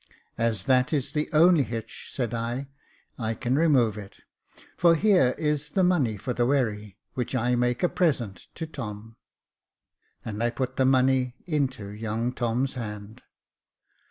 [0.39, 2.69] "As that is the only hitch," said I,
[3.19, 4.21] "I can remove it,
[4.75, 9.17] for here is the money for the wherry, which I make a present to Tom,"
[10.25, 13.21] and I put the money into young Tom's hand.